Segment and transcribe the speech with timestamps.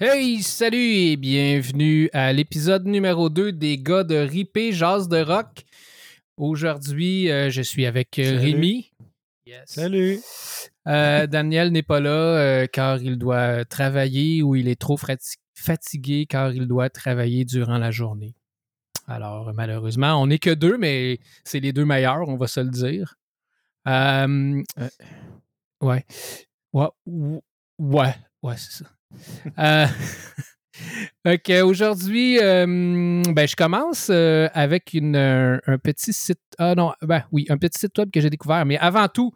[0.00, 5.64] Hey, salut et bienvenue à l'épisode numéro 2 des gars de Ripé Jazz de Rock.
[6.36, 8.38] Aujourd'hui, euh, je suis avec euh, Salut.
[8.40, 8.92] Rémi.
[9.66, 10.18] Salut.
[10.88, 16.26] Euh, Daniel n'est pas là car il doit travailler ou il est trop fati- fatigué
[16.26, 18.34] car il doit travailler durant la journée.
[19.06, 22.70] Alors, malheureusement, on n'est que deux, mais c'est les deux meilleurs, on va se le
[22.70, 23.14] dire.
[23.86, 24.64] Ouais.
[25.82, 26.04] ouais.
[26.72, 26.88] Ouais.
[27.06, 27.42] ou-
[27.78, 28.90] Ouais, ouais, c'est ça.
[29.58, 29.86] Euh,
[31.26, 36.40] Ok, aujourd'hui, euh, ben, je commence euh, avec une, un, un petit site.
[36.58, 38.66] Ah non, ben oui, un petit site web que j'ai découvert.
[38.66, 39.32] Mais avant tout,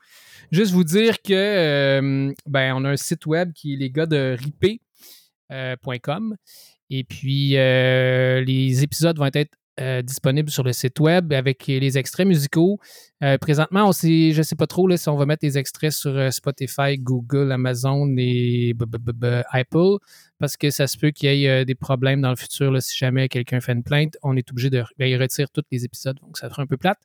[0.51, 4.07] juste vous dire que euh, ben, on a un site web qui est les gars
[4.07, 6.37] de ripé.com.
[6.91, 11.99] Et puis, euh, les épisodes vont être euh, disponibles sur le site web avec les
[11.99, 12.81] extraits musicaux.
[13.23, 16.31] Euh, présentement, je ne sais pas trop si on va mettre des extraits sur euh,
[16.31, 18.75] Spotify, Google, Amazon et
[19.53, 19.99] Apple
[20.39, 22.81] parce que ça se peut qu'il y ait des problèmes dans le futur.
[22.83, 24.85] si jamais quelqu'un fait une plainte, on est obligé de.
[24.99, 26.99] ben, il retire tous les épisodes, donc ça fera un peu plate.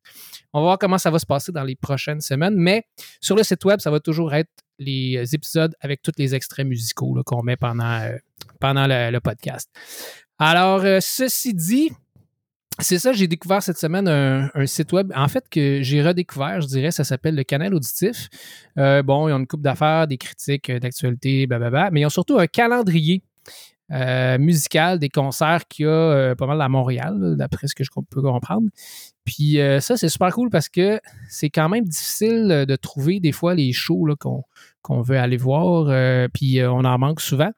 [0.53, 2.85] On va voir comment ça va se passer dans les prochaines semaines, mais
[3.21, 7.21] sur le site web, ça va toujours être les épisodes avec tous les extraits musicaux
[7.25, 8.09] qu'on met pendant,
[8.59, 9.69] pendant le, podcast.
[10.39, 11.91] Alors, ceci dit,
[12.79, 16.67] c'est ça, j'ai découvert cette semaine un, site web, en fait, que j'ai redécouvert, je
[16.67, 18.30] dirais, ça s'appelle le Canal Auditif.
[18.77, 22.09] Euh, bon, ils ont une coupe d'affaires, des critiques euh, d'actualité, blablabla, mais ils ont
[22.09, 23.21] surtout un calendrier
[23.91, 27.91] euh, musical des concerts qu'il y a pas mal à Montréal, d'après ce que je
[28.09, 28.67] peux comprendre.
[29.23, 30.99] Puis ça, c'est super cool parce que
[31.30, 35.86] c'est quand même difficile de trouver des fois les shows qu'on veut aller voir,
[36.33, 37.52] puis on en manque souvent.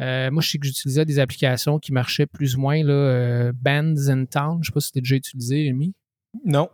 [0.00, 3.52] Euh, moi, je sais que j'utilisais des applications qui marchaient plus ou moins, là, euh,
[3.54, 4.58] Bands in Town.
[4.62, 5.94] Je sais pas si tu déjà utilisé, Rémi.
[6.44, 6.68] Non.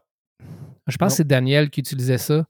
[0.86, 1.06] Je pense Non.
[1.08, 2.46] que c'est Daniel qui utilisait ça.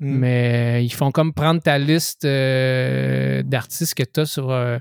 [0.00, 0.14] Hmm.
[0.18, 4.78] Mais ils font comme prendre ta liste euh, d'artistes que tu as sur, euh,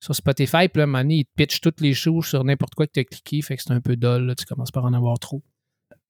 [0.00, 0.68] sur Spotify.
[0.68, 2.86] Puis là, à un moment donné, ils te pitchent toutes les shows sur n'importe quoi
[2.86, 3.40] que tu as cliqué.
[3.40, 4.26] Fait que c'est un peu dole.
[4.26, 4.34] là.
[4.34, 5.42] Tu commences par en avoir trop.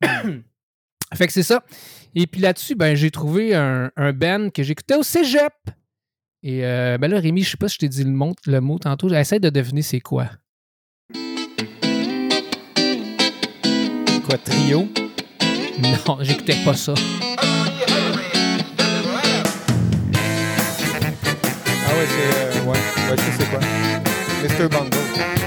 [1.14, 1.64] fait que c'est ça.
[2.16, 5.52] Et puis là-dessus, ben, j'ai trouvé un, un band que j'écoutais au cégep.
[6.42, 8.60] Et euh, ben là, Rémi, je sais pas si je t'ai dit le mot, le
[8.60, 9.12] mot tantôt.
[9.12, 10.30] Essaye de deviner c'est quoi.
[14.26, 14.88] Quoi, trio?
[16.06, 16.94] Non, j'écoutais pas ça.
[16.96, 17.42] Ah
[21.94, 22.28] ouais, c'est...
[22.36, 23.60] euh, ouais, ouais, je sais c'est quoi.
[24.42, 24.68] Mr.
[24.68, 25.37] Bungle.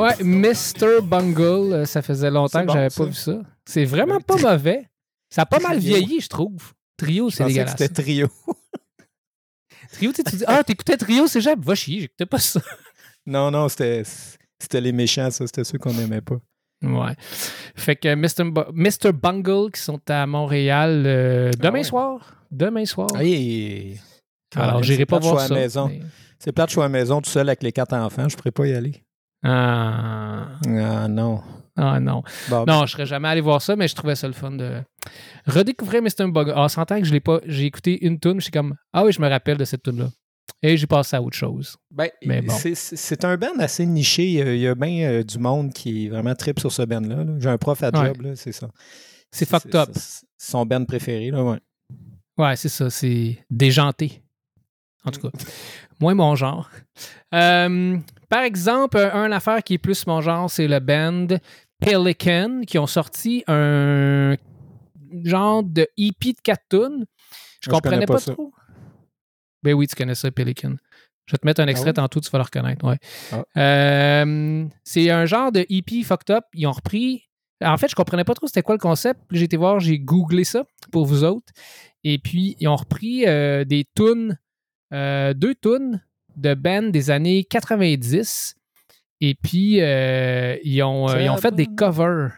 [0.00, 1.00] Ouais, Mr.
[1.02, 3.02] Bungle, euh, ça faisait longtemps que bon, j'avais ça.
[3.04, 3.40] pas vu ça.
[3.64, 4.86] C'est vraiment pas mauvais.
[5.28, 6.72] Ça a pas mal vieilli, je trouve.
[6.96, 7.74] Trio, c'est dégueulasse.
[7.78, 8.28] c'était trio.
[9.92, 11.62] Trio, tu dis, ah, t'écoutais Trio, c'est jamais.
[11.64, 12.60] Va chier, j'écoutais pas ça.
[13.26, 14.02] non, non, c'était...
[14.62, 15.46] C'était les méchants, ça.
[15.46, 16.36] C'était ceux qu'on n'aimait pas.
[16.82, 17.14] Ouais.
[17.76, 18.44] Fait que Mr.
[18.72, 19.12] Mr.
[19.12, 21.84] Bungle qui sont à Montréal euh, demain Ah ouais.
[21.84, 22.34] soir.
[22.50, 23.08] Demain soir.
[23.18, 23.98] Hey.
[24.54, 25.54] Alors, j'irai pas voir ça.
[25.54, 25.68] mais-
[26.38, 28.28] C'est plate, je suis à la maison tout seul avec les quatre enfants.
[28.28, 29.02] Je pourrais pas y aller.
[29.42, 30.48] Ah.
[30.66, 31.40] Ah non.
[31.76, 32.22] Ah non.
[32.50, 34.82] Bon, Non, je serais jamais allé voir ça, mais je trouvais ça le fun de
[35.46, 36.30] redécouvrir Mr.
[36.30, 36.52] Bungle.
[36.54, 37.40] Ah, s'entend que je l'ai pas.
[37.46, 39.98] J'ai écouté une tune, je suis comme Ah oui, je me rappelle de cette tune
[39.98, 40.08] là
[40.62, 41.76] Et j'ai passé à autre chose.
[41.90, 42.52] Ben, Mais bon.
[42.54, 44.26] c'est- un band assez niché.
[44.26, 46.70] Il y a, il y a bien euh, du monde qui est vraiment trip sur
[46.72, 47.24] ce band-là.
[47.24, 47.32] là.
[47.38, 48.06] J'ai un prof à Ouais.
[48.08, 48.68] job, là, c'est ça.
[49.30, 49.88] C'est fucked up.
[49.94, 51.58] c'est son band préféré, là, ouais.
[52.36, 52.90] Ouais, c'est ça.
[52.90, 54.22] C'est déjanté.
[55.04, 55.30] En tout cas,
[56.00, 56.70] moins mon genre.
[57.34, 57.96] Euh,
[58.28, 61.26] par exemple, un, affaire qui est plus mon genre, c'est le band
[61.80, 64.36] Pelican qui ont sorti un
[65.24, 66.80] genre de EP de 4 tunes.
[66.80, 67.04] Je Moi,
[67.60, 68.52] je comprenais pas, trop.
[69.62, 70.76] Ben oui, tu connais ça, Pelican.
[71.26, 71.94] Je vais te mettre un extrait ouais?
[71.94, 72.84] tantôt, tu vas le reconnaître.
[72.84, 72.98] Ouais.
[73.30, 73.44] Ah.
[73.56, 76.44] Euh, c'est un genre de EP fucked up.
[76.54, 77.28] Ils ont repris.
[77.62, 79.20] En fait, je comprenais pas trop c'était quoi le concept.
[79.30, 81.52] J'ai été voir, j'ai googlé ça pour vous autres.
[82.02, 84.38] Et puis, ils ont repris euh, des tunes,
[84.92, 86.02] euh, deux tunes
[86.36, 88.56] de bands des années 90.
[89.20, 92.32] Et puis, euh, ils, ont, euh, ils ont fait des covers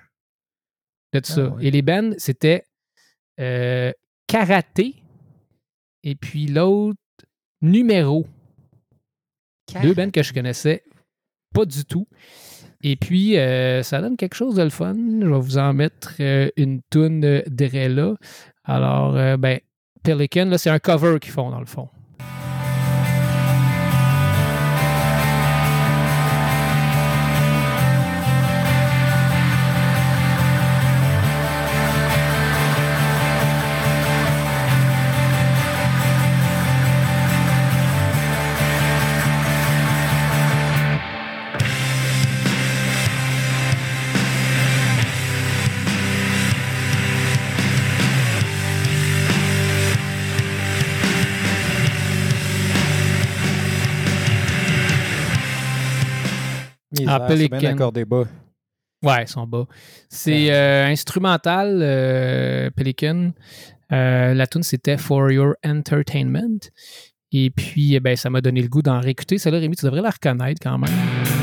[1.13, 1.57] de tout Ah ça.
[1.61, 2.67] Et les bands, c'était
[3.41, 3.93] euh,
[4.27, 4.97] Karaté
[6.03, 6.99] et puis l'autre,
[7.61, 8.27] Numéro.
[9.83, 10.83] Deux bands que je connaissais
[11.55, 12.09] pas du tout.
[12.83, 14.95] Et puis, euh, ça donne quelque chose de le fun.
[14.97, 18.17] Je vais vous en mettre euh, une toune de là.
[18.65, 19.61] Alors, ben,
[20.03, 21.89] Pelican, là, c'est un cover qu'ils font dans le fond.
[57.21, 57.77] Ah, c'est bien.
[59.03, 59.67] Ouais, ils sont bas.
[60.09, 63.33] C'est euh, instrumental, euh, Pelican.
[63.93, 66.71] Euh, la tune c'était For Your Entertainment.
[67.33, 69.39] Et puis, eh ben, ça m'a donné le goût d'en réécouter.
[69.39, 71.42] Celle-là, Rémi, tu devrais la reconnaître quand même.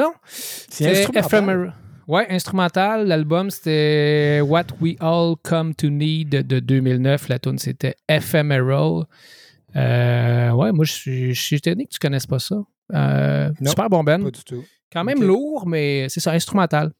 [0.00, 0.12] Non?
[0.26, 1.74] C'est instrumental.
[2.08, 3.06] Ouais, instrumental.
[3.06, 7.28] L'album, c'était What We All Come to Need de 2009.
[7.28, 9.04] La tune c'était Ephemeral.
[9.76, 12.56] Euh, ouais, moi, je suis, je suis étonné que tu connaisses pas ça.
[12.92, 14.22] Euh, Non, super bon band.
[14.24, 14.64] Pas du tout.
[14.92, 16.92] Quand même lourd, mais c'est ça, instrumental.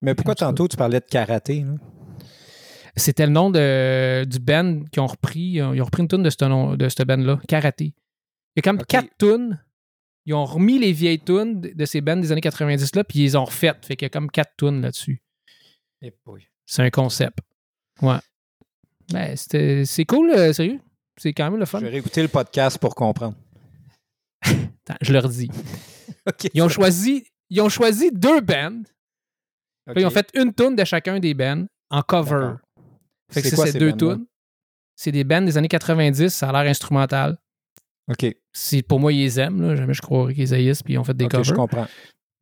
[0.00, 1.64] Mais pourquoi tantôt tu parlais de karaté?
[2.96, 5.40] C'était le nom de, du band qui ont repris.
[5.54, 7.84] Ils ont repris une tune de ce, nom- de ce band-là, Karaté.
[7.86, 7.94] Il
[8.56, 8.86] y a comme Ok.
[8.86, 9.58] quatre tunes.
[10.24, 13.36] Ils ont remis les vieilles tunes de ces bands des années 90-là, puis ils les
[13.36, 13.84] ont refaites.
[13.86, 15.20] Fait qu'il y a comme quatre tunes là-dessus.
[16.00, 16.12] Eh.
[16.64, 17.38] C'est un concept.
[18.00, 18.18] Ouais.
[19.12, 20.80] Ben, c'était- c'est cool, euh, sérieux.
[21.16, 21.80] C'est quand même le fun.
[21.80, 23.36] Je vais réécouter le podcast pour comprendre.
[24.42, 25.50] Attends, je leur dis.
[26.28, 26.48] OK.
[26.54, 28.82] Ils ont choisi, ils ont choisi deux bands.
[29.96, 32.54] Ils ont fait une tune de chacun des bands en cover.
[33.30, 34.26] Fait que C'est ces deux tunes.
[34.94, 37.36] C'est des bands des années 90, ça a l'air instrumental.
[38.10, 38.26] OK.
[38.52, 41.04] Si pour moi ils les aiment, là, jamais je croirais qu'ils haïssent, puis ils ont
[41.04, 41.56] fait des OK, je covers.
[41.56, 41.86] comprends.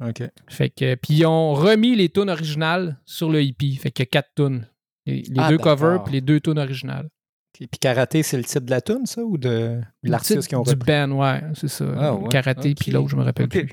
[0.02, 0.22] OK.
[0.48, 3.76] Fait que, puis ils ont remis les tunes originales sur le hippie.
[3.76, 4.66] Fait qu'il y a quatre tunes.
[5.06, 7.04] Les, les Ah, deux covers puis les deux tunes originales.
[7.06, 7.66] OK.
[7.70, 10.70] Puis karaté, c'est le titre de la tune, ça, ou de l'artiste qui ont Du
[10.70, 10.86] repris?
[10.86, 11.84] band, ouais, c'est ça.
[11.98, 12.28] Ah, ouais.
[12.30, 13.68] Karaté, puis l'autre, je me rappelle plus.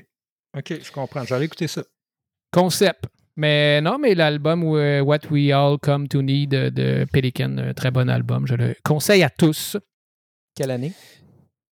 [0.56, 1.24] OK, je comprends.
[1.24, 1.82] J'allais écouter ça.
[2.52, 3.04] Concept.
[3.36, 7.72] Mais non, mais l'album euh, What We All Come to Need de, de Pelican, un
[7.72, 8.46] très bon album.
[8.46, 9.76] Je le conseille à tous.
[10.56, 10.92] Quelle année?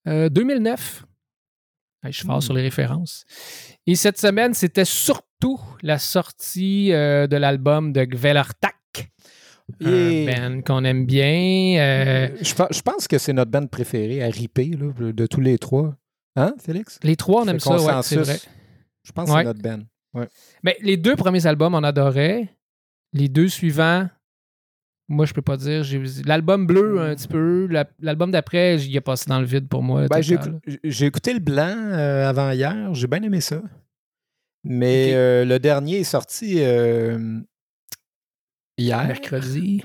[0.07, 1.05] Euh, 2009.
[2.05, 2.41] Hey, je suis fort Hmm.
[2.43, 3.25] sur les références.
[3.87, 8.75] Et cette semaine, c'était surtout la sortie euh, de l'album de Gvelartak.
[9.81, 11.79] Et- Un band qu'on aime bien.
[11.81, 15.41] euh, je, pe- je pense que c'est notre band préférée à ripper, là, de tous
[15.41, 15.97] les trois.
[16.37, 16.99] Hein, Félix?
[17.03, 18.39] les trois, on aime ça, ouais, c'est vrai.
[19.03, 19.81] Je pense que c'est notre band.
[20.63, 22.49] Mais les deux premiers albums, on adorait.
[23.13, 24.09] Les deux suivants,
[25.09, 25.85] moi, je peux pas dire.
[26.25, 27.67] L'album bleu, un petit peu.
[27.71, 30.07] La- L'album d'après, j'y ai passé dans le vide pour moi.
[30.09, 32.93] Ben, j'ai, écouté le blanc euh, avant hier.
[32.95, 33.63] J'ai bien aimé ça.
[34.65, 37.39] Mais euh, le dernier est sorti euh,
[38.77, 39.07] hier.
[39.07, 39.85] Mercredi.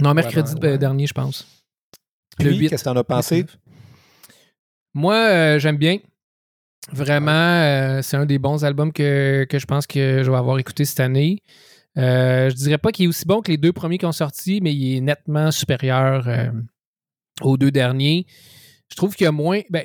[0.00, 0.78] Non, mercredi Ouais, ouais.
[0.78, 1.62] dernier, je pense.
[2.40, 3.44] Le qu'est-ce que t'en as pensé?
[4.94, 5.98] Moi, j'aime bien.
[6.90, 10.86] Vraiment, c'est un des bons albums que, que je pense que je vais avoir écouté
[10.86, 11.42] cette année.
[11.98, 14.60] Euh, je dirais pas qu'il est aussi bon que les deux premiers qui ont sorti,
[14.60, 16.50] mais il est nettement supérieur euh,
[17.42, 18.26] aux deux derniers.
[18.90, 19.60] Je trouve qu'il y a moins.
[19.70, 19.84] Ben,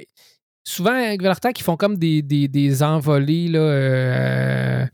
[0.63, 4.85] souvent, avec Velartak, ils font comme des, des, des envolées là, euh,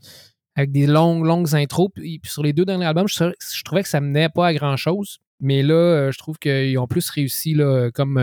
[0.56, 1.90] avec des longues, longues intros.
[2.24, 3.32] Sur les deux derniers albums, je,
[3.64, 5.18] trouvais- que ça menait pas à grand chose.
[5.40, 8.18] Mais là, euh, je trouve qu'ils ont plus réussi là, comme.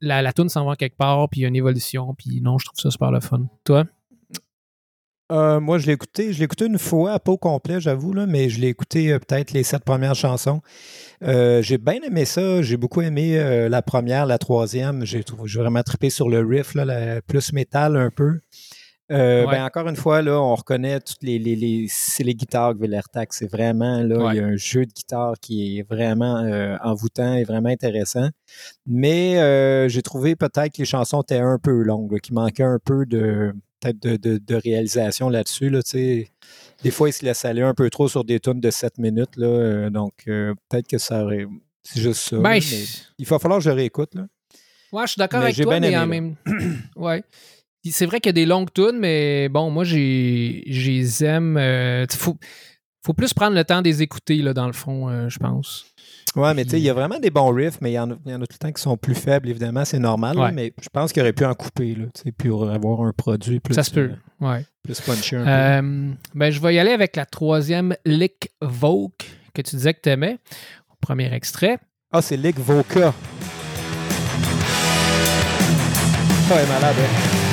[0.00, 2.58] la, la tune s'en va quelque part, puis il y a une évolution, puis non,
[2.58, 3.46] je trouve ça super le fun.
[3.64, 3.84] Toi?
[5.32, 6.32] Euh, moi, je l'ai écouté.
[6.32, 9.18] Je l'ai écouté une fois, pas au complet, j'avoue, là, mais je l'ai écouté euh,
[9.18, 10.60] peut-être les sept premières chansons.
[11.22, 12.60] Euh, j'ai bien aimé ça.
[12.62, 15.04] J'ai beaucoup aimé la première, la troisième.
[15.06, 15.24] J'ai
[15.56, 18.40] vraiment trippé sur le riff, là, la- plus métal un peu.
[19.10, 19.44] Ouais.
[19.50, 22.72] ben, encore une fois, là, on reconnaît toutes les, les, les- c'est les guitares.
[23.30, 24.34] C'est vraiment là, Ouais.
[24.34, 26.42] il y a un jeu de guitare qui est vraiment
[26.82, 28.28] envoûtant et vraiment intéressant.
[28.86, 32.78] Mais j'ai trouvé peut-être que les chansons étaient un peu longues, là, qu'il manquait un
[32.84, 33.54] peu de
[33.92, 35.70] peut-être de, de- de réalisation là-dessus.
[35.70, 35.80] Là,
[36.82, 39.36] des fois, ils se laissent aller un peu trop sur des tunes de 7 minutes.
[39.36, 41.46] Là, euh, donc, euh, peut-être que ça aurait.
[41.82, 42.36] C'est juste ça.
[42.36, 42.84] là, Ben, mais
[43.18, 44.14] il va falloir que je réécoute.
[44.14, 44.26] Là.
[44.92, 46.36] ouais, je suis d'accord avec toi, mais en même
[46.96, 47.22] Ouais.
[47.90, 51.58] C'est vrai qu'il y a des longues tunes, mais bon, moi, j'ai je les aime.
[51.58, 52.38] euh, faut,
[53.04, 55.84] faut plus prendre le temps de les écouter, là, dans le fond, je pense.
[56.36, 58.10] Ouais, mais tu sais, il y a vraiment des bons riffs, mais il y, en
[58.10, 60.36] a, il y en a tout le temps qui sont plus faibles, évidemment, c'est normal.
[60.36, 63.12] là, mais je pense qu'il aurait pu en couper, là, tu sais, pour avoir un
[63.12, 64.10] produit plus, ça se peut.
[64.12, 64.64] euh, Ouais.
[64.82, 65.48] plus punché un peu.
[65.50, 69.12] Euh, ben, je vais y aller avec la troisième Lick Vogue
[69.54, 70.38] que tu disais que tu aimais.
[71.00, 71.78] Premier extrait.
[72.12, 73.12] Ah, c'est Lick Voca.
[76.50, 77.43] Ah, elle est malade, hein?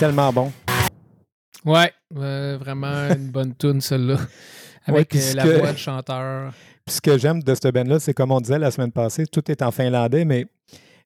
[0.00, 0.50] Tellement bon.
[1.66, 4.16] Ouais, euh, vraiment une bonne tune, celle-là.
[4.86, 6.54] Avec Ouais, euh, la voix de chanteur.
[6.86, 9.50] Puis ce que j'aime de ce band-là, c'est comme on disait la semaine passée, tout
[9.50, 10.46] est en finlandais, mais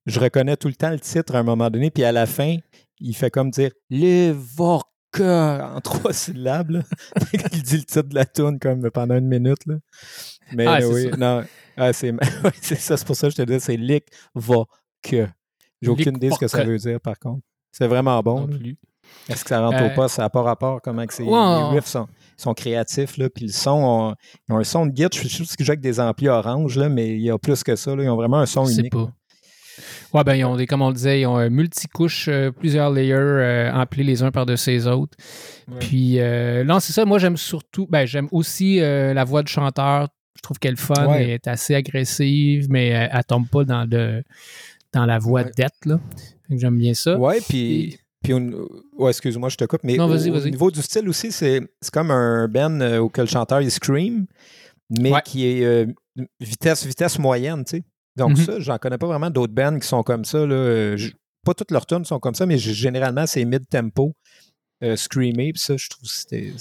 [0.06, 2.56] je reconnais tout le temps le titre à un moment donné, puis à la fin,
[3.00, 6.70] il fait comme dire Les Vorka en trois syllabes.
[6.70, 6.82] là.
[7.52, 9.66] il dit le titre de la tune comme pendant une minute.
[9.66, 9.74] Là.
[10.52, 11.16] Mais Ah, oui, ça.
[11.16, 11.44] non.
[11.76, 12.14] Ah, c'est
[12.78, 14.04] ça, c'est pour ça que je te dis, c'est Lick
[14.36, 15.34] Vorka.
[15.82, 17.42] J'ai aucune idée de ce que ça veut dire, par contre.
[17.76, 18.48] C'est vraiment bon.
[19.28, 20.08] Est-ce que ça rentre Euh, au pas?
[20.08, 21.22] Ça n'a pas rapport comment que c'est.
[21.24, 24.14] Ouais, on- les riffs sont, sont créatifs, là, puis le son, on-
[24.48, 25.12] ils ont un son de guide.
[25.12, 27.62] Je suis sûr qu'ils jouent avec des amplis orange, là, mais il y a plus
[27.64, 27.94] que ça.
[27.96, 28.02] là.
[28.04, 28.92] Ils ont vraiment un son unique.
[28.92, 29.10] pas.
[30.12, 32.90] Ouais, ben, ils ont des, comme on le disait, ils ont un multicouche, euh, plusieurs
[32.92, 35.16] layers euh, emplis les uns par-dessus les autres.
[35.66, 35.78] Ouais.
[35.80, 37.04] Puis, euh, non, c'est ça.
[37.04, 40.08] Moi, j'aime surtout, ben, j'aime aussi euh, la voix du chanteur.
[40.36, 41.24] Je trouve qu'elle est fun Ouais.
[41.26, 44.22] et est assez agressive, mais euh, elle tombe pas dans, le,
[44.92, 45.50] dans la voix Ouais.
[45.56, 45.98] d'être,
[46.50, 47.18] J'aime bien ça.
[47.18, 47.98] Ouais, puis.
[48.22, 50.16] puis ouais, excuse-moi, je te coupe, mais Non, au,
[50.48, 53.70] niveau du style aussi, c'est c'est comme un band euh, où que le chanteur il
[53.70, 54.26] scream,
[54.90, 55.22] mais Ouais.
[55.24, 55.86] qui est euh,
[56.40, 57.82] vitesse, vitesse moyenne, tu sais.
[58.16, 58.44] Donc Mhm.
[58.44, 60.46] ça, j'en connais pas vraiment d'autres bands qui sont comme ça.
[60.46, 60.54] Là.
[60.54, 61.12] Euh, je-
[61.44, 64.14] pas toutes leurs tunes sont comme ça, mais généralement, c'est mid-tempo,
[64.82, 66.52] euh, screamé, puis ça, je trouve que c'était-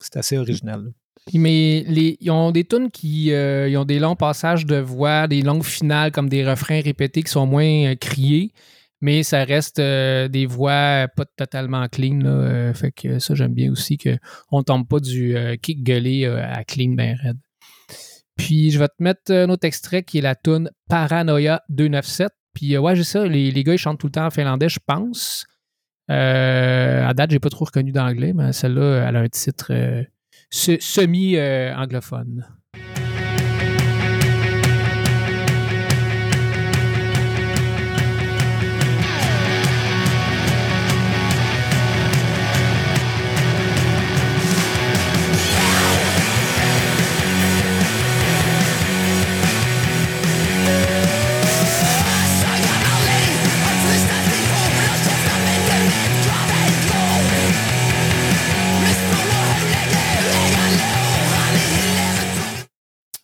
[0.00, 0.84] c'est assez original.
[0.84, 0.90] là.
[1.34, 5.28] Mais les, ils ont des tunes qui euh, ils ont des longs passages de voix,
[5.28, 8.52] des longues finales comme des refrains répétés qui sont moins criés,
[9.02, 12.20] mais ça reste euh, des voix pas totalement clean.
[12.24, 16.64] Euh, fait que ça, j'aime bien aussi qu'on tombe pas du euh, kick gueulé à
[16.64, 17.38] clean ben raide.
[18.36, 22.30] Puis je vais te mettre un autre extrait qui est la tune Paranoia 297.
[22.54, 24.78] Puis ouais, j'ai ça, les, les gars ils chantent tout le temps en finlandais, je
[24.86, 25.44] pense.
[26.08, 29.72] À date, j'ai pas trop reconnu d'anglais, mais celle-là, elle a un titre
[30.50, 32.46] se- semi-anglophone.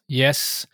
[0.08, 0.66] Yes.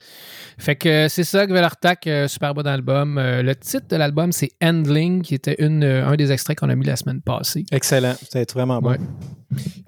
[0.58, 3.18] Fait que euh, c'est ça, Gvelartak, euh, super bon album.
[3.18, 6.76] Euh, le titre de l'album, c'est Handling, qui était une, un des extraits qu'on a
[6.76, 7.64] mis la semaine passée.
[7.72, 8.90] Excellent, c'était vraiment bon.
[8.90, 8.98] Ouais.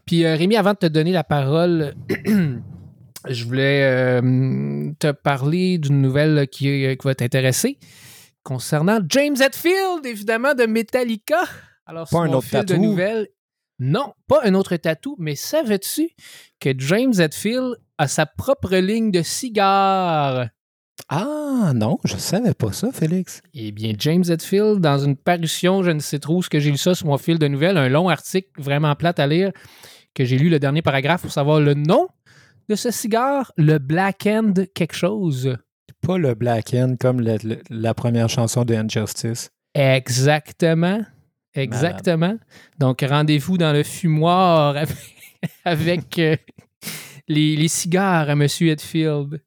[0.05, 1.95] Puis Rémi, avant de te donner la parole,
[3.29, 7.79] je voulais euh, te parler d'une nouvelle qui, qui va t'intéresser
[8.43, 11.43] concernant James Hetfield, évidemment, de Metallica.
[11.87, 12.83] Alors, Pas un autre fil de tatou?
[12.83, 13.29] nouvelles,
[13.79, 16.11] non, pas un autre tatou, mais savais-tu
[16.61, 20.49] que James Hetfield a sa propre ligne de cigares?
[21.09, 23.41] Ah non, je savais pas ça, Félix.
[23.55, 26.71] Eh bien, James Hetfield, dans une parution, je ne sais trop où, ce que j'ai
[26.71, 29.53] lu ça sur mon fil de nouvelles, un long article vraiment plate à lire,
[30.15, 32.09] que j'ai lu le dernier paragraphe pour savoir le nom
[32.69, 35.57] de ce cigare, le Black End quelque chose.
[36.03, 39.51] Pas le Black End comme le- le- la première chanson de Injustice.
[39.75, 41.03] Exactement.
[41.55, 42.37] Exactement.
[42.79, 44.97] Donc, rendez-vous dans le fumoir avec,
[45.65, 46.37] avec, euh,
[47.29, 48.43] les, les cigares à M.
[48.43, 49.41] Hetfield.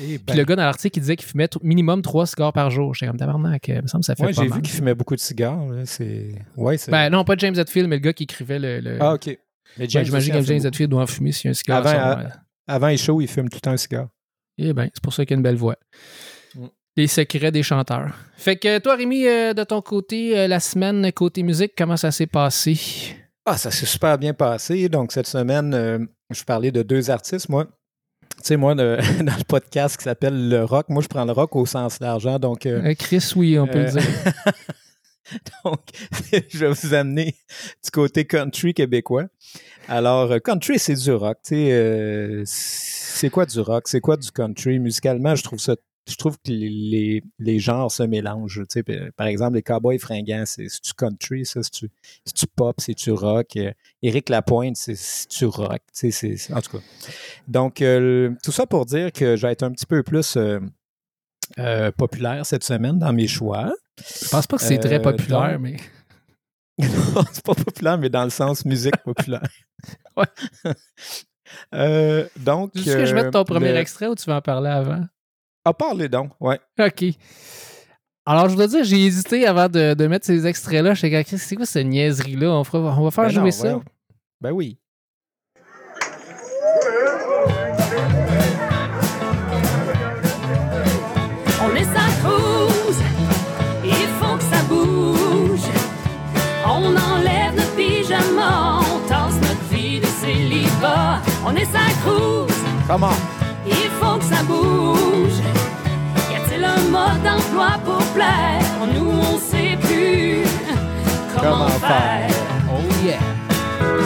[0.00, 2.94] Eh Puis le gars dans l'article, il disait qu'il fumait minimum trois cigares par jour.
[2.94, 4.94] J'étais comme tabarnak, euh, il me semble que ça fait Ouais, j'ai vu qu'il fumait
[4.94, 5.62] beaucoup de cigares.
[5.84, 6.34] C'est.
[6.56, 6.76] Ouais.
[6.88, 8.80] Ben non, pas James Hetfield, mais le gars qui écrivait le.
[8.80, 9.38] le- ah, ok.
[9.78, 11.86] Ben, J'imagine que James fume Hetfield doit en fumer s'il y a un cigare.
[11.86, 12.30] Avant, à- ouais.
[12.66, 14.08] Avant les shows, il fume tout le temps un cigare.
[14.58, 15.76] Eh bien, c'est pour ça qu'il a une belle voix.
[16.56, 16.66] Mm.
[16.96, 18.12] Les secrets des chanteurs.
[18.36, 22.10] Fait que toi, Rémi, euh, de ton côté, euh, la semaine côté musique, comment ça
[22.10, 22.78] s'est passé?
[23.46, 24.88] Ah, ça s'est super bien passé.
[24.88, 25.98] Donc, cette semaine, euh,
[26.30, 27.48] je parlais de deux artistes.
[27.48, 27.70] Moi, tu
[28.42, 31.66] sais, moi, dans le podcast qui s'appelle Le Rock, moi, je prends le rock au
[31.66, 32.38] sens hein.
[32.38, 34.02] donc, euh, Euh, Chris, oui, on peut Euh, le dire.
[35.64, 35.80] Donc,
[36.48, 37.36] je vais vous amener
[37.84, 39.26] du côté country québécois.
[39.86, 41.38] Alors, euh, country, c'est du rock.
[41.44, 43.86] tu sais, euh, c'est quoi du rock?
[43.86, 44.78] C'est quoi du country?
[44.80, 45.76] Musicalement, je trouve ça.
[46.08, 48.62] Je trouve que les, les- les genres se mélangent.
[48.68, 49.10] tu sais.
[49.16, 53.56] Par exemple, les Cowboys fringants, c'est du country, ça, c'est du pop, c'est du rock.
[53.56, 54.96] Euh, Éric Lapointe, c'est
[55.38, 55.80] du rock.
[55.94, 56.84] tu sais, En tout cas.
[57.46, 60.58] Donc, euh, tout ça pour dire que je vais être un petit peu plus euh,
[61.58, 63.72] euh, populaire cette semaine dans mes choix.
[63.98, 65.76] Je pense pas que c'est très populaire, donc- mais.
[67.14, 69.46] Non, c'est pas populaire, mais dans le sens musique populaire.
[70.16, 70.26] Ouais.
[72.36, 72.72] Donc.
[72.72, 75.04] Tu veux que je mette ton premier le- extrait ou tu vas en parler avant?
[75.64, 76.58] Ah, parlez donc, ouais.
[76.78, 77.04] OK.
[78.24, 80.94] Alors, je voudrais dire, j'ai hésité avant de, mettre ces extraits-là.
[80.94, 82.50] Je sais c'est quoi cette niaiserie-là?
[82.50, 83.80] On, va faire ben jouer ça.
[84.40, 84.78] Ben oui.
[91.62, 93.02] On est sa cruise,
[93.84, 95.60] il faut que ça bouge.
[96.64, 101.20] On enlève notre pyjama, on tasse notre vie de célibat.
[101.44, 103.10] On est sa cruise, comment?
[103.66, 104.79] Il faut que ça bouge.
[105.28, 108.62] Y a-t-il un mode d'emploi pour plaire?
[108.94, 110.44] Nous, on sait plus
[111.36, 111.88] comment, Comment faire?
[111.88, 112.30] faire.
[112.72, 113.18] Oh yeah.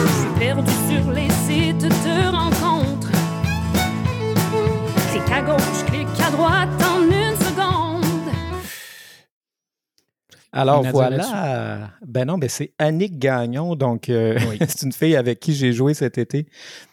[0.07, 3.09] C'est perdu sur les sites de rencontres.
[5.11, 7.04] Clique à gauche, clique à droite en
[10.55, 11.91] Alors voilà.
[12.05, 13.75] Ben non, ben c'est Annick Gagnon.
[13.75, 14.57] Donc, euh, Oui.
[14.67, 16.47] c'est une fille avec qui j'ai joué cet été.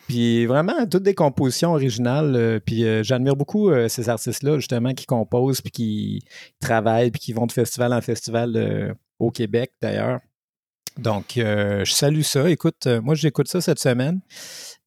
[0.08, 2.34] Puis vraiment, toutes des compositions originales.
[2.34, 6.22] euh, puis euh, j'admire beaucoup ces artistes-là, justement, qui composent, puis qui
[6.60, 10.18] travaillent, puis qui vont de festival en festival au Québec, d'ailleurs.
[10.98, 12.50] Donc, je salue ça.
[12.50, 14.20] Écoute, moi, j'écoute ça cette semaine.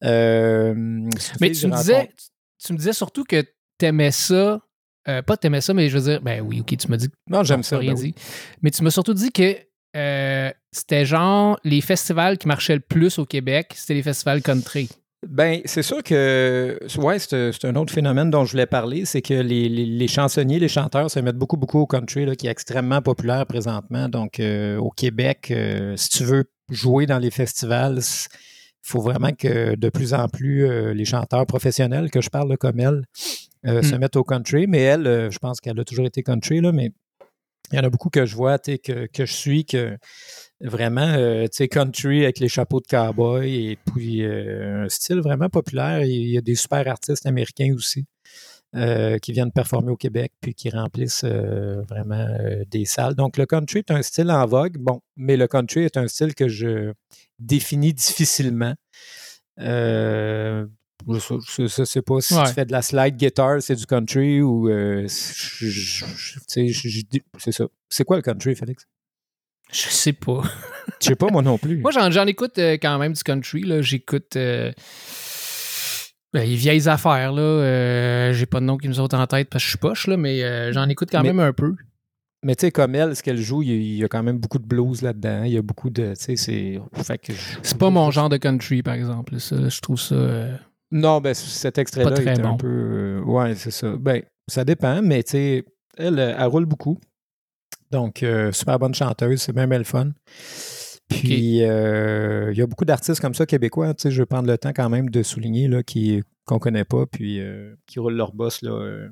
[0.02, 2.10] Mais tu me disais,
[2.62, 3.42] tu me disais surtout que
[3.78, 4.60] t'aimais ça.
[5.08, 7.08] Euh, pas t'aimais ça, mais je veux dire, ben oui, ok, tu m'as dit.
[7.30, 7.78] Non, j'aime ça.
[7.78, 8.12] rien ben oui.
[8.12, 8.14] dit.
[8.62, 9.56] Mais tu m'as surtout dit que
[9.96, 14.88] euh, c'était genre les festivals qui marchaient le plus au Québec, c'était les festivals country.
[15.26, 19.34] Ben, c'est sûr que, ouais, c'est un autre phénomène dont je voulais parler, c'est que
[19.34, 22.50] les, les- les chansonniers, les chanteurs se mettent beaucoup, beaucoup au country, là, qui est
[22.50, 24.08] extrêmement populaire présentement.
[24.08, 28.38] Donc, euh, au Québec, euh, si tu veux jouer dans les festivals, il
[28.82, 32.78] faut vraiment que de plus en plus euh, les chanteurs professionnels, que je parle comme
[32.78, 33.02] elle,
[33.66, 33.98] euh, se Mm.
[33.98, 34.66] mettent au country.
[34.66, 36.90] Mais elle, euh, je pense qu'elle a toujours été country, là, mais
[37.72, 39.96] il y en a beaucoup que je vois, que, que je suis, que
[40.60, 45.48] vraiment, euh, tu sais, country avec les chapeaux de cowboy et puis un style vraiment
[45.48, 46.02] populaire.
[46.04, 48.06] Il y a des super artistes américains aussi
[48.76, 53.14] euh, qui viennent performer au Québec puis qui remplissent euh, vraiment euh, des salles.
[53.14, 56.34] Donc, le country est un style en vogue, bon, mais le country est un style
[56.34, 56.92] que je
[57.38, 58.74] définis difficilement.
[61.08, 62.42] Je ne sais pas si Ouais.
[62.46, 64.68] tu fais de la slide guitar, c'est du country ou.
[64.68, 65.70] euh, c'est
[67.52, 67.64] ça.
[67.88, 68.86] C'est quoi le country, Félix?
[69.72, 70.42] Je sais pas.
[71.00, 71.78] Je sais pas, moi non plus.
[71.82, 73.62] Moi, j'en, écoute euh, quand même du country.
[73.62, 73.82] Là.
[73.82, 74.70] J'écoute euh,
[76.32, 77.32] ben, les vieilles affaires.
[77.32, 78.32] Là.
[78.32, 80.16] J'ai pas de nom qui me saute en tête parce que je suis poche, là,
[80.16, 81.74] mais j'en écoute quand Mais- même un peu.
[82.44, 84.66] Mais tu sais, comme elle, ce qu'elle joue, il y, a, quand même beaucoup de
[84.66, 85.42] blues là-dedans.
[85.44, 86.10] Il y a beaucoup de.
[86.10, 86.78] Tu sais, c'est.
[87.02, 89.40] Fait que je- C'est pas mon genre de country, par exemple.
[89.40, 90.14] Ça, je trouve ça.
[90.14, 90.56] euh,
[90.92, 92.56] Non, ben cet extrait-là était un bon.
[92.56, 92.66] peu.
[92.68, 93.94] euh, ouais, c'est ça.
[93.98, 95.64] Ben, ça dépend, mais tu sais,
[95.96, 96.98] elle, euh, elle roule beaucoup.
[97.90, 100.10] Donc, euh, super bonne chanteuse, c'est même elle fun.
[101.08, 104.48] Puis, euh, il y a beaucoup d'artistes comme ça québécois, tu sais, je vais prendre
[104.48, 107.40] le temps quand même de souligner, là, qui, qu'on connaît pas, puis
[107.86, 109.06] qui roulent leur boss, là,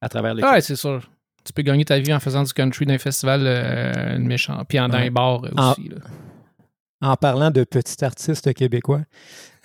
[0.00, 0.42] à travers les.
[0.44, 1.10] Ouais, c'est sûr.
[1.44, 4.62] Tu peux gagner ta vie en faisant du country dans un festival euh, méchant.
[4.68, 5.04] Puis en, dans Ouais.
[5.04, 5.88] les bars aussi.
[5.88, 5.96] là.
[7.02, 9.02] En parlant de petits artistes québécois,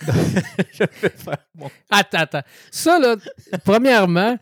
[0.00, 2.42] je vais faire mon Attends, attends.
[2.70, 3.16] Ça, là,
[3.64, 4.36] premièrement,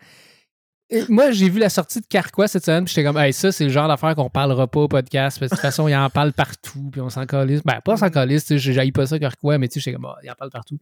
[1.09, 3.65] moi, j'ai vu la sortie de Carquois cette semaine, puis j'étais comme, hey, ça, c'est
[3.65, 6.09] le genre d'affaire qu'on parlera pas au podcast, parce que de toute façon, il en
[6.11, 7.61] parle partout, puis on s'en calisse.
[7.65, 10.07] Ben, pas s'en calisse, tu sais, j'haïs pas ça, Carquois, mais tu sais, j'étais comme,
[10.07, 10.79] Ah, il en parle partout.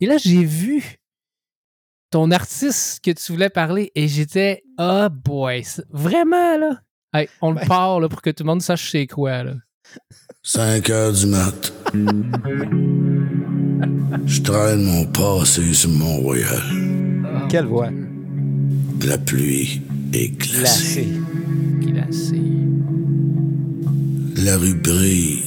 [0.00, 0.96] Et là, j'ai vu
[2.10, 6.80] ton artiste que tu voulais parler, et j'étais, oh boy, vraiment, là.
[7.12, 7.66] Hey, on le Ouais.
[7.66, 9.54] part, là, pour que tout le monde sache c'est quoi, là.
[10.42, 11.72] 5 heures du mat.
[14.26, 16.62] Je traîne mon passé sur Mont-Royal.
[17.48, 17.90] Quelle voix?
[19.06, 21.08] La pluie est glacée.
[21.80, 21.92] Glacée.
[21.92, 22.40] Glacé.
[24.44, 25.42] La rue brille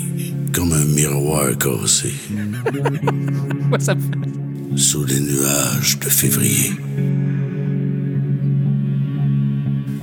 [0.53, 2.13] comme un miroir cassé
[3.69, 6.71] Moi, ça me fait- sous les nuages de février.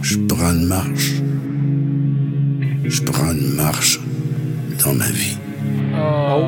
[0.03, 1.12] Je prends une marche.
[2.85, 4.01] Je prends une marche
[4.78, 5.36] dans ma vie.
[5.94, 6.44] Oh.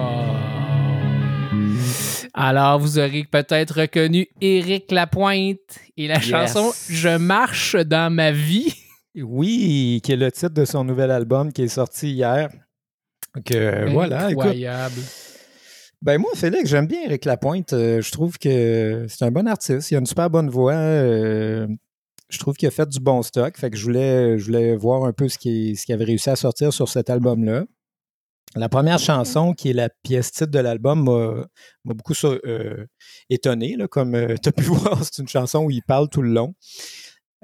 [2.35, 5.59] Alors, vous aurez peut-être reconnu Éric Lapointe
[5.97, 6.25] et la Yes.
[6.25, 8.75] chanson Je marche dans ma vie.
[9.17, 12.49] Oui, qui est le titre de son nouvel album qui est sorti hier.
[13.35, 14.45] Donc, euh, voilà, écoute.
[14.45, 15.01] Incroyable.
[16.03, 17.73] Ben moi, Félix, j'aime bien Eric Lapointe.
[17.73, 19.91] Euh, je trouve que c'est un bon artiste.
[19.91, 20.73] Il a une super bonne voix.
[20.75, 21.67] Euh,
[22.31, 23.59] je trouve qu'il a fait du bon stock.
[23.59, 26.31] Fait que je voulais, je voulais voir un peu ce qu'il ce qu'il avait réussi
[26.31, 27.65] à sortir sur cet album-là.
[28.57, 32.85] La première chanson, qui est la pièce titre de l'album, m'a beaucoup euh,
[33.29, 33.77] étonné.
[33.77, 36.55] Là, comme tu as pu voir, c'est une chanson où il parle tout le long.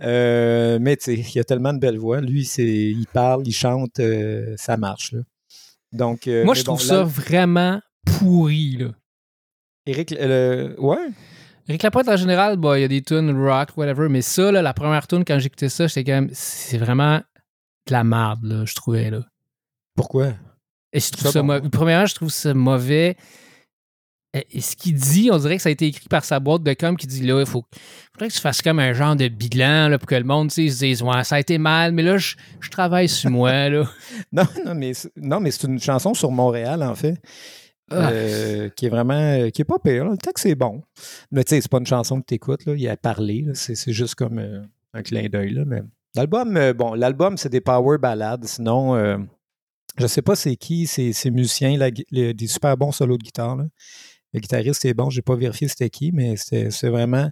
[0.03, 2.21] Euh, mais tu sais, il a tellement de belles voix.
[2.21, 5.12] Lui, il parle, il chante, euh, ça marche.
[5.12, 5.21] Là.
[5.92, 8.77] Donc, euh, Moi, je bon, trouve ça vraiment pourri.
[8.79, 8.88] Là.
[9.87, 11.09] Eric, le- ouais.
[11.69, 14.75] Éric Lapointe, en général, bah, il y a des tunes rock, whatever, mais ça, la
[14.75, 16.31] première tune, quand j'écoutais ça, j'étais quand même.
[16.33, 19.11] C'est vraiment de la merde, je trouvais.
[19.11, 19.21] Là.
[19.97, 20.35] Pourquoi?
[20.92, 21.68] Et je trouve Ça, ça, bon.
[21.70, 23.16] Premièrement, je trouve ça mauvais.
[24.51, 26.75] Et ce qu'il dit, on dirait que ça a été écrit par sa boîte de
[26.75, 27.64] com qui dit là, il faut,
[28.12, 30.61] faudrait que tu fasses comme un genre de bilan là, pour que le monde se
[30.61, 33.51] dise Ouais, ça a été mal, mais là, je, je travaille sur moi.
[33.70, 33.88] Là.
[34.33, 37.16] Non, non, mais c'est- non, mais c'est une chanson sur Montréal, en fait.
[37.90, 38.11] Ah.
[38.11, 40.05] euh, qui est vraiment, euh, qui est pas pire.
[40.05, 40.11] là.
[40.11, 40.83] Le texte est bon.
[41.31, 43.53] Mais tu sais, c'est pas une chanson que tu écoutes, il a parlé, là.
[43.55, 44.61] c'est juste comme euh,
[44.92, 45.53] un clin d'œil.
[45.55, 45.83] là, Mais
[46.14, 48.44] l'album, bon, l'album, c'est des power ballades.
[48.44, 49.27] Sinon,
[49.99, 51.77] je sais pas c'est qui, ces ces musiciens,
[52.11, 53.57] des super bons solos de guitare.
[54.33, 57.31] Le guitariste est bon, j'ai pas vérifié c'était qui, mais c'est vraiment.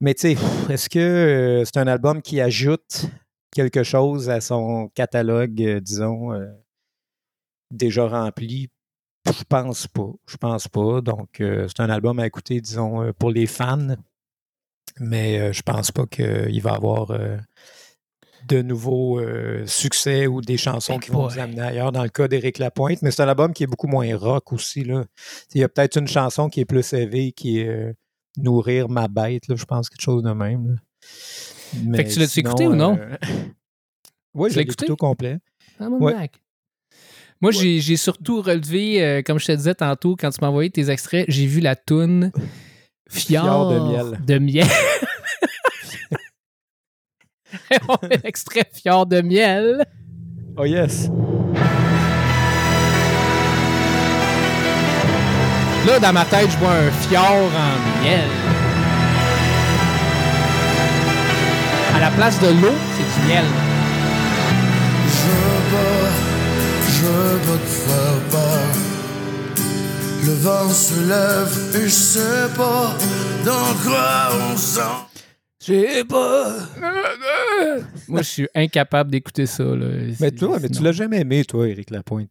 [0.00, 0.36] Mais tu sais,
[0.70, 3.06] est-ce que euh, c'est un album qui ajoute
[3.50, 6.46] quelque chose à son catalogue, euh, disons, euh,
[7.70, 8.68] déjà rempli?
[9.26, 10.10] Je pense pas.
[10.26, 11.00] Je pense pas.
[11.02, 13.96] Donc, c'est un album à écouter, disons, pour les fans.
[15.00, 17.12] Mais je pense pas qu'il va avoir
[18.48, 21.34] de nouveaux euh, succès ou des chansons Big qui vont boy.
[21.34, 23.02] nous amener ailleurs dans le cas d'Éric Lapointe.
[23.02, 24.84] Mais c'est un album qui est beaucoup moins rock aussi.
[24.84, 25.04] Là.
[25.54, 27.92] Il y a peut-être une chanson qui est plus élevée, qui est euh,
[28.38, 29.48] Nourrir ma bête.
[29.48, 30.68] Là, je pense quelque chose de même.
[30.68, 30.74] là.
[31.84, 32.96] Mais que tu sinon, écouté ou non?
[33.00, 33.16] euh,
[34.34, 34.90] oui, Tu je l'as l'ai écouté?
[34.90, 35.38] au complet.
[35.80, 36.14] Ah, mon Ouais.
[36.14, 36.32] Mac.
[37.40, 40.70] Moi, j'ai- j'ai surtout relevé, euh, comme je te disais tantôt, quand tu m'as envoyé
[40.70, 42.32] tes extraits, j'ai vu la toune
[43.10, 44.20] Fjord, Fjord de miel.
[44.26, 44.66] De miel.
[47.88, 49.84] On fait l'extrait Fjord de miel.
[50.56, 51.08] Oh yes!
[55.86, 58.28] Là, dans ma tête, je vois un fjord en miel.
[61.94, 63.44] À la place de l'eau, c'est du miel.
[65.06, 66.10] Je veux pas,
[66.90, 68.88] je veux te faire peur.
[70.26, 72.92] Le vent se lève et je sais pas
[73.44, 75.07] dans quoi on sent.
[75.60, 76.56] Je sais pas.
[78.08, 79.64] Moi, je suis incapable d'écouter ça.
[79.64, 79.86] Là.
[80.20, 82.30] Mais toi, mais tu l'as jamais aimé, toi, Éric Lapointe.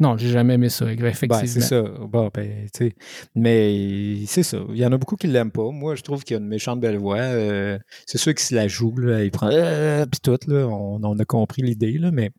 [0.00, 1.46] Non, j'ai jamais aimé ça, Ben, effectivement.
[1.46, 1.82] c'est ça.
[1.82, 2.94] Bon, ben, tu sais.
[3.34, 4.58] Mais c'est ça.
[4.70, 5.70] Il y en a beaucoup qui l'aiment pas.
[5.70, 7.18] Moi, je trouve qu'il a une méchante belle voix.
[7.18, 9.22] Euh, c'est sûr qu'il se la joue, là.
[9.22, 9.50] Il prend.
[9.52, 10.66] Euh, puis tout, là.
[10.66, 12.10] On, on a compris l'idée, là.
[12.10, 12.30] Mais,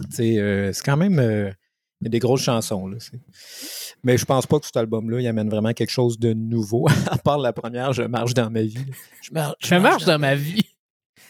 [0.00, 1.52] tu sais, euh, c'est quand même.
[2.00, 2.96] Il y a des grosses chansons, là.
[4.02, 6.88] Mais je pense pas que cet album-là, il amène vraiment quelque chose de nouveau.
[7.10, 8.86] à part la première, Je marche dans ma vie.
[9.22, 10.64] Je marche, Je marche dans ma vie.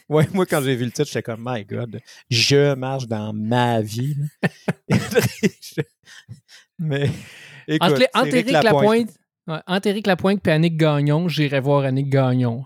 [0.09, 3.81] Ouais, moi, quand j'ai vu le titre, j'étais comme, my God, je marche dans ma
[3.81, 4.17] vie.
[6.79, 7.11] Mais,
[7.69, 9.11] écoute, Entre, Éric Lapointe,
[9.47, 12.65] ouais, entre Éric Lapointe et Annick Gagnon, j'irais voir Annick Gagnon.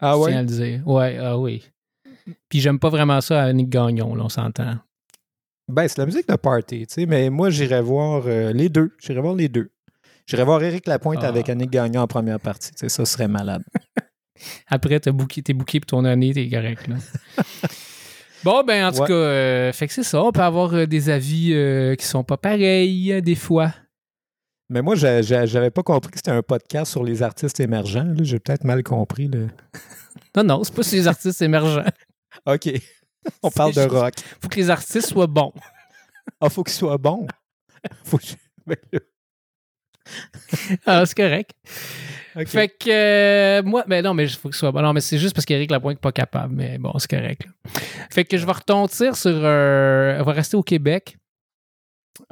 [0.00, 0.42] Ah Je tiens à ouais?
[0.42, 0.88] le dire.
[0.88, 1.64] Ouais, ah oui.
[2.48, 4.78] Puis j'aime pas vraiment ça à Annick Gagnon, là, on s'entend.
[5.68, 8.92] Ben, c'est la musique de party, tu sais, mais moi, j'irais voir euh, les deux.
[9.00, 9.70] J'irais voir les deux.
[10.26, 11.28] J'irais voir Éric Lapointe Ah.
[11.28, 12.70] avec Annick Gagnon en première partie.
[12.72, 13.62] Tu sais, ça serait malade.
[14.68, 16.86] Après, t'as booké, t'es booké pour ton année, t'es correct.
[16.86, 16.96] Là.
[18.44, 19.08] bon, ben, en tout Ouais.
[19.08, 20.22] cas, euh, fait que c'est ça.
[20.22, 23.74] On peut avoir euh, des avis euh, qui sont pas pareils, euh, des fois.
[24.70, 28.04] Mais moi, j'a- j'a- j'avais pas compris que c'était un podcast sur les artistes émergents.
[28.04, 28.22] là.
[28.22, 29.28] J'ai peut-être mal compris.
[29.28, 29.48] le-
[30.36, 31.84] Non, non, c'est pas sur les artistes émergents.
[32.46, 32.70] OK.
[33.42, 34.14] On parle de rock.
[34.42, 35.52] Faut que les artistes soient bons.
[36.40, 37.26] Ah, faut qu'il soit bon.
[38.04, 38.34] Faut que je-
[38.66, 38.76] Ben,
[40.86, 41.52] Ah, c'est correct.
[42.46, 44.80] Fait que euh, moi, mais non, mais il faut que ce soit bon.
[44.80, 46.54] Non, mais c'est juste parce qu'Éric Lapointe n'est pas capable.
[46.54, 47.44] Mais bon, c'est correct.
[47.46, 47.52] là.
[48.10, 49.30] Fait que je vais retentir sur.
[49.34, 51.16] euh, on va rester au Québec.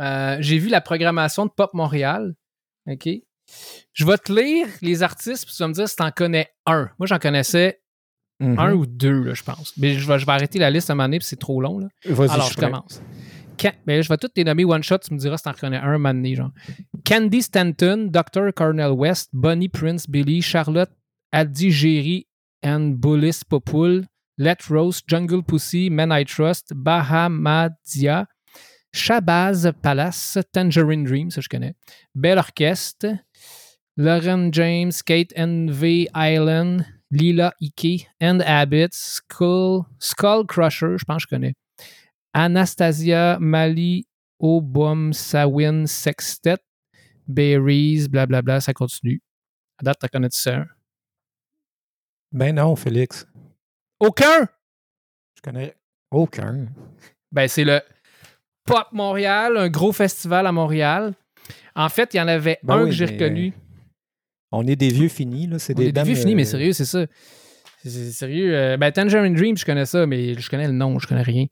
[0.00, 2.34] Euh, J'ai vu la programmation de Pop Montréal.
[2.88, 3.08] OK?
[3.92, 6.50] Je vais te lire les artistes, puis tu vas me dire si tu en connais
[6.66, 6.90] un.
[6.98, 7.80] Moi, j'en connaissais
[8.40, 8.58] Mhm.
[8.58, 9.72] un ou deux, là, je pense.
[9.76, 11.60] Mais je vais, je vais arrêter la liste à un moment donné, puis c'est trop
[11.60, 11.78] long.
[11.78, 11.88] Là.
[12.04, 13.00] Alors, je commence.
[13.86, 15.84] Ben, je vais toutes les nommer one shot, tu me diras si t'en reconnais un,
[15.84, 16.50] un moment donné, genre.
[17.04, 18.52] Candy Stanton, Dr.
[18.54, 20.90] Cornel West, Bonnie Prince Billy, Charlotte
[21.32, 22.26] Adigéry
[22.62, 24.04] and Bullis Popul,
[24.38, 28.26] Let Rose, Jungle Pussy, Men I Trust, Bahamadia,
[28.94, 31.74] Shabazz Palace, Tangerine Dream, ça je connais,
[32.14, 33.06] Belle Orchestre,
[33.96, 36.84] Lauren James, Kate NV Island,
[37.16, 41.54] Lila Ike, and Abbott, Skull, Skull Crusher, je pense que je connais.
[42.34, 44.06] Anastasia Mali
[44.38, 46.58] Obom Sawin Sextet,
[47.26, 49.22] Berries, blablabla, ça continue.
[49.78, 50.66] À date, t'as connais ça?
[52.32, 53.26] Ben non, Félix.
[53.98, 54.48] Aucun!
[55.36, 55.74] Je connais
[56.10, 56.66] aucun.
[57.32, 57.80] Ben, c'est le
[58.64, 61.14] Pop Montréal, un gros festival à Montréal.
[61.74, 63.54] En fait, il y en avait Ben un oui, que j'ai reconnu.
[64.52, 65.58] On est des vieux finis, là.
[65.58, 67.04] C'est des des vieux finis, mais euh, sérieux, c'est ça.
[67.82, 68.54] C'est- C'est sérieux.
[68.56, 71.46] euh, ben, Tangerine Dream, je connais ça, mais je connais le nom, je connais rien.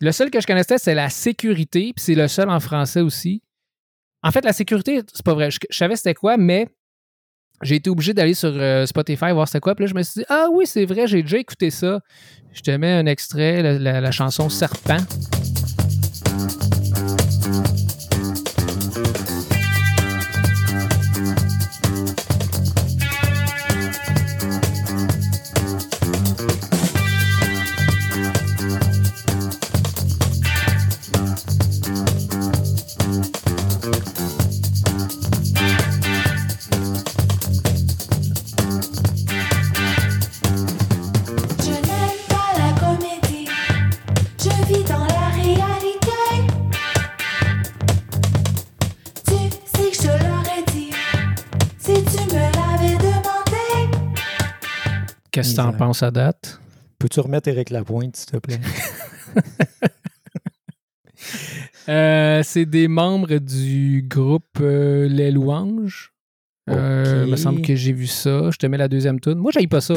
[0.00, 3.42] Le seul que je connaissais, c'est la sécurité, puis c'est le seul en français aussi.
[4.22, 5.50] En fait, la sécurité, c'est pas vrai.
[5.50, 6.66] Je, je savais c'était quoi, mais
[7.62, 9.74] j'ai été obligé d'aller sur euh, Spotify voir c'était quoi.
[9.74, 12.00] Puis là, je me suis dit, ah oui, c'est vrai, j'ai déjà écouté ça.
[12.52, 14.96] Je te mets un extrait, la, la- la chanson Serpent.
[55.42, 56.60] Qu'est-ce que t'en penses à date?
[56.98, 58.60] Peux-tu remettre Éric Lapointe, s'il te plaît?
[61.88, 66.12] Euh, c'est des membres du groupe euh, Les Louanges.
[66.70, 67.30] Euh, Ok.
[67.30, 68.50] me semble que j'ai vu ça.
[68.50, 69.34] Je te mets la deuxième tune.
[69.34, 69.94] Moi, j'aille pas ça.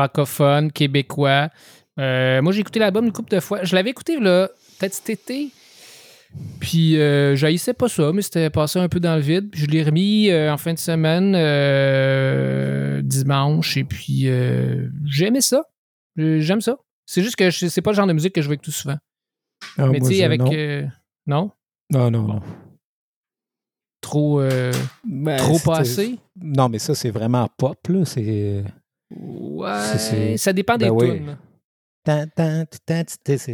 [0.00, 1.48] Francophone, québécois.
[1.98, 3.62] Euh, moi, j'ai écouté l'album une couple de fois.
[3.64, 5.50] Je l'avais écouté là, peut-être cet été.
[6.60, 9.50] Puis, euh, j'haïssais pas ça, mais c'était passé un peu dans le vide.
[9.50, 15.40] Puis je l'ai remis euh, en fin de semaine, euh, dimanche, et puis euh, j'aimais
[15.40, 15.64] ça.
[16.16, 16.76] J'aime ça.
[17.06, 18.96] C'est juste que je- c'est pas le genre de musique que je veux tout souvent.
[19.76, 20.40] Ah, mais tu sais, avec.
[20.40, 20.86] Non, euh,
[21.26, 21.50] non?
[21.90, 22.22] non, non.
[22.22, 22.34] Bon.
[22.34, 22.42] non.
[24.00, 24.72] Trop, euh,
[25.04, 26.18] Ben, trop passé?
[26.40, 28.04] Non, mais ça, c'est vraiment pop, là.
[28.04, 28.64] C'est.
[29.10, 30.36] Ouais.
[30.36, 31.20] Ça dépend des Ben oui.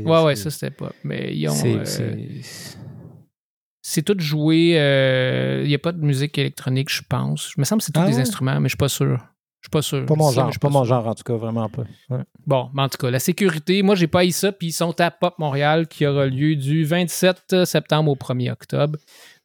[0.04, 0.92] Ouais, ouais, ça c'était pas.
[1.02, 1.52] Mais ils ont.
[1.52, 1.82] c'est- euh,
[4.02, 4.78] tout joué.
[4.78, 7.50] euh, Il n'y a pas de musique électronique, je pense.
[7.54, 8.20] Je me semble que c'est tous Ah des ouais?
[8.20, 9.18] instruments, mais je suis pas sûr.
[9.60, 10.06] Je suis pas sûr.
[10.06, 11.82] Pas mon genre, pas mon genre en tout cas, vraiment pas.
[12.10, 12.22] Ouais.
[12.46, 15.00] Bon, mais en tout cas, la sécurité, moi, j'ai pas eu ça, puis ils sont
[15.00, 18.96] à Pop Montréal qui aura lieu du 27 septembre au 1er octobre.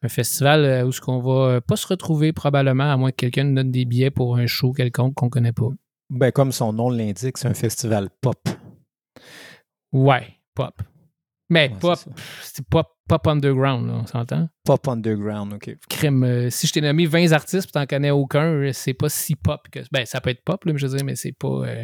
[0.03, 3.15] Un festival euh, où ce qu'on va euh, pas se retrouver probablement, à moins que
[3.15, 5.69] quelqu'un nous donne des billets pour un show quelconque qu'on connaît pas.
[6.13, 8.37] Ben, comme son nom l'indique, c'est un festival pop.
[9.93, 10.81] Ouais, pop.
[11.49, 11.99] Mais Ouais, pop,
[12.43, 14.47] c'est pop, pop underground, là, on s'entend?
[14.63, 15.75] Pop underground, OK.
[15.89, 16.23] crime.
[16.23, 19.35] euh, si je t'ai nommé 20 artistes et t'en connais aucun, euh, c'est pas si
[19.35, 19.79] pop que.
[19.91, 21.47] Ben, ça peut être pop, là, mais je veux dire, mais c'est pas.
[21.67, 21.83] euh,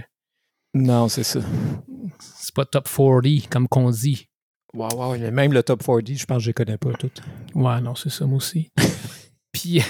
[0.73, 1.39] Non, c'est ça.
[2.19, 4.29] c'est pas top 40, comme qu'on dit.
[4.73, 7.21] Wow, wow, mais même le top 40, je pense que je les connais pas toutes.
[7.55, 8.71] Ouais, non, c'est ça, moi aussi.
[9.51, 9.81] puis,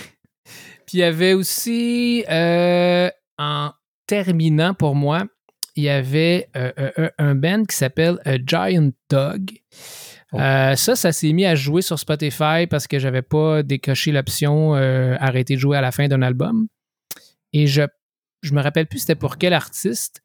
[0.86, 3.72] puis il y avait aussi, euh, en
[4.08, 5.26] terminant pour moi,
[5.76, 9.52] il y avait euh, euh, euh, un band qui s'appelle Giant Dog.
[10.34, 10.40] Oh.
[10.40, 14.76] Euh, ça, ça s'est mis à jouer sur Spotify parce que j'avais pas décoché l'option
[14.76, 16.68] euh, arrêter de jouer à la fin d'un album.
[17.54, 17.84] Et je,
[18.42, 20.22] je me rappelle plus c'était pour quel artiste.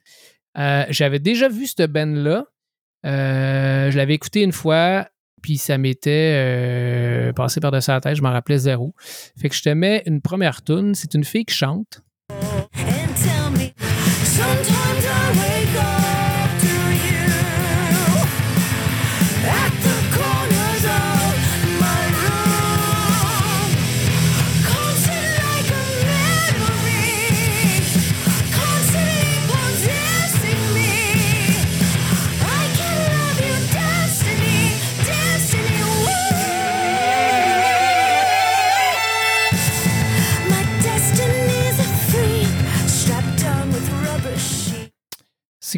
[0.57, 2.47] J'avais déjà vu ce band-là.
[3.05, 5.09] Je l'avais écouté une fois,
[5.41, 8.95] puis ça m'était passé par-dessus la tête, je m'en rappelais zéro.
[9.39, 10.95] Fait que je te mets une première tune.
[10.95, 12.03] C'est une fille qui chante.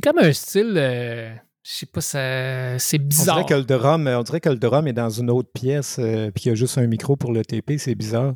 [0.04, 3.36] Comme un style, euh, je sais pas, ça, c'est On bizarre.
[3.36, 6.30] dirait, que le drum, on dirait que le drum est dans une autre pièce euh,
[6.30, 8.34] puis qu'il y a juste un micro pour le TP, c'est bizarre.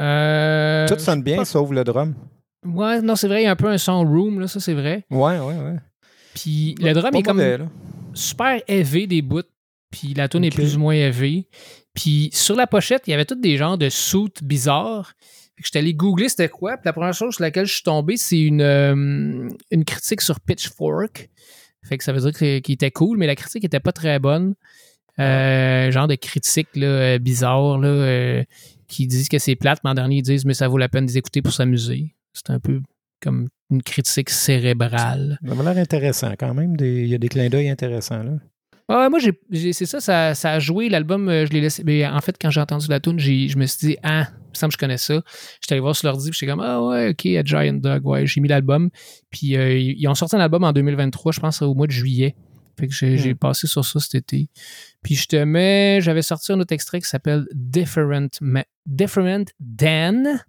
[0.00, 2.14] Euh, Tout sonne bien, pas- sauf le drum.
[2.64, 4.74] Ouais, non, c'est vrai, il y a un peu un son room, là, ça c'est
[4.74, 5.04] vrai.
[5.10, 5.76] Ouais, ouais, ouais.
[6.34, 7.58] Puis le drum Pas est comme là.
[8.14, 9.42] super élevé des bouts,
[9.90, 11.48] puis la tune est plus ou moins élevée.
[11.94, 15.12] Puis sur la pochette, il y avait tous des genres de suits bizarres.
[15.64, 16.76] J'étais allé googler c'était quoi.
[16.76, 20.40] Puis la première chose sur laquelle je suis tombé, c'est une, euh, une critique sur
[20.40, 21.30] Pitchfork.
[21.84, 24.54] Fait que ça veut dire qu'il était cool, mais la critique était pas très bonne.
[25.18, 28.44] Euh, genre de critique là, euh, bizarre là,
[28.88, 31.06] qui disent que c'est plate, mais en dernier, ils disent mais ça vaut la peine
[31.06, 32.14] de les écouter pour s'amuser.
[32.32, 32.80] C'est un peu
[33.20, 35.38] comme une critique cérébrale.
[35.46, 36.76] Ça m'a l'air intéressant quand même.
[36.80, 38.32] Il y a des clins d'œil intéressants, là.
[38.98, 39.18] Ouais, moi,
[39.52, 40.88] c'est ça, ça, ça a joué.
[40.88, 41.82] L'album, euh, je l'ai laissé.
[41.84, 44.54] Mais en fait, quand j'ai entendu la tune, je me suis dit, ah, il me
[44.54, 45.22] semble que je connais ça.
[45.60, 48.26] J'étais allé voir sur l'ordi, puis j'étais comme, ah ouais, ok, à Giant Dog, ouais,
[48.26, 48.90] j'ai mis l'album.
[49.30, 52.34] Puis euh, ils ont sorti un album en 2023, je pense au mois de juillet.
[52.78, 54.48] Fait que j'ai, j'ai passé sur ça cet été.
[55.02, 60.40] Puis je te mets, j'avais sorti un autre extrait qui s'appelle Different, Ma- Different Dan.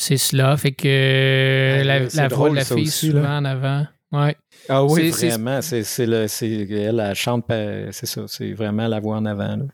[0.00, 0.56] C'est cela.
[0.56, 3.38] Fait que euh, la, la voix de la fille aussi, souvent là.
[3.38, 3.86] en avant.
[4.12, 4.36] Ouais.
[4.68, 5.60] Ah oui, vraiment.
[5.60, 8.22] C'est, c'est le, c'est, elle, elle chante, c'est ça.
[8.28, 9.56] C'est vraiment la voix en avant.
[9.56, 9.64] là.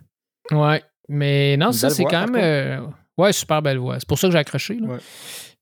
[0.72, 0.82] Ouais.
[1.10, 2.42] Mais non, Une ça, c'est quand même.
[2.42, 2.86] euh,
[3.18, 3.98] ouais, super belle voix.
[4.00, 4.74] C'est pour ça que j'ai accroché.
[4.80, 4.88] Là.
[4.88, 4.98] Ouais.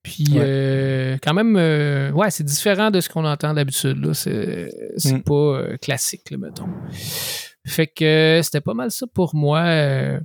[0.03, 0.39] Puis, Ouais.
[0.41, 4.05] euh, quand même, euh, ouais, c'est différent de ce qu'on entend d'habitude.
[4.05, 4.15] là.
[4.15, 5.23] C'est, c'est Mm.
[5.23, 6.69] pas euh, classique, là, mettons.
[7.67, 10.21] Fait que euh, c'était pas mal ça pour moi, euh,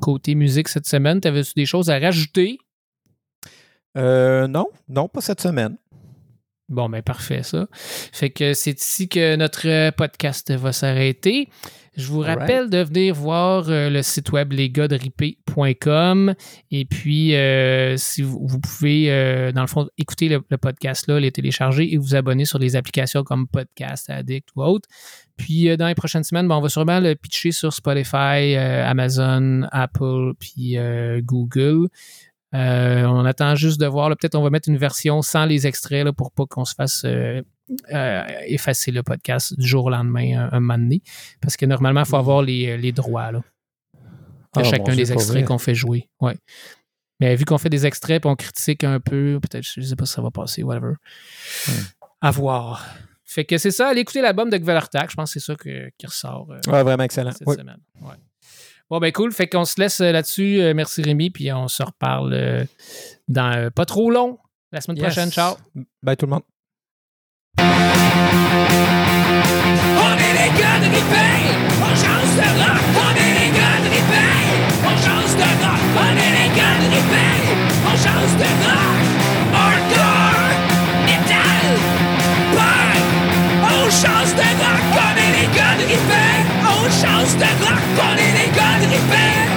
[0.00, 1.20] côté musique cette semaine.
[1.20, 2.58] T'avais-tu des choses à rajouter?
[3.96, 5.76] Euh, non, non, pas cette semaine.
[6.68, 7.68] Bon, ben parfait, ça.
[7.72, 11.48] Fait que c'est ici que notre euh, podcast va s'arrêter.
[11.96, 16.34] Je vous rappelle de venir voir euh, le site web lesgasderipé.com
[16.70, 21.06] et puis euh, si vous, vous pouvez, euh, dans le fond, écouter le, le podcast
[21.08, 24.86] là, les télécharger et vous abonner sur les applications comme Podcast Addict ou autres.
[25.38, 29.62] Puis euh, dans les prochaines semaines, ben, on va sûrement le pitcher sur Spotify, Amazon,
[29.72, 30.76] Apple, puis
[31.22, 31.88] Google.
[32.54, 34.08] Euh, on attend juste de voir.
[34.10, 37.02] Peut-être on va mettre une version sans les extraits là, pour pas qu'on se fasse
[37.04, 37.42] euh,
[37.92, 41.02] euh, effacer le podcast du jour au lendemain, un, moment donné.
[41.40, 43.38] Parce que normalement, il faut avoir les, les droits là,
[43.94, 44.00] de
[44.60, 46.08] Ah, chacun des extraits qu'on fait jouer.
[46.20, 46.36] Ouais.
[47.20, 50.06] Mais vu qu'on fait des extraits et on critique un peu, peut-être, je sais pas
[50.06, 50.94] si ça va passer, whatever.
[51.66, 51.72] Hmm.
[52.20, 52.86] À voir.
[53.24, 55.10] Fait que c'est ça, allez écouter l'album de Gvelartak.
[55.10, 56.46] Je pense que c'est ça que- qui ressort.
[56.48, 57.32] Ouais, vraiment excellent.
[57.32, 57.56] cette Oui.
[57.56, 57.80] semaine.
[58.00, 58.14] Ouais.
[58.90, 59.32] Bon, ben cool.
[59.32, 60.60] Fait qu'on se laisse euh, là-dessus.
[60.60, 62.64] Euh, merci Rémi, puis on se reparle euh,
[63.28, 64.38] dans euh, pas trop long.
[64.72, 65.06] La semaine Yes.
[65.06, 65.30] prochaine.
[65.32, 65.54] Ciao.
[66.02, 66.42] Bye tout le monde.
[67.58, 67.62] On
[70.16, 71.34] est les gars de Ripey,
[71.82, 72.84] on chance de rock.
[72.94, 74.34] On est les gars de Ripey,
[74.84, 75.82] on chance de rock.
[75.96, 77.34] On est les gars de Ripey,
[77.86, 79.00] on chance de rock.
[79.54, 80.50] Hardcore,
[81.06, 81.68] metal,
[82.56, 83.04] punk,
[83.62, 84.82] on chance de rock.
[84.94, 87.54] On est les gars de Ripey, on chance de rock.